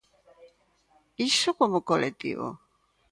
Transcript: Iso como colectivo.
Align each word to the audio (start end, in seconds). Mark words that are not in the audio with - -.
Iso 1.29 1.49
como 1.59 1.85
colectivo. 1.89 2.47